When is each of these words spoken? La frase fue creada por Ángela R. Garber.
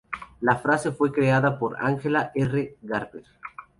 La 0.39 0.55
frase 0.57 0.91
fue 0.93 1.11
creada 1.11 1.59
por 1.59 1.77
Ángela 1.79 2.31
R. 2.33 2.75
Garber. 2.81 3.23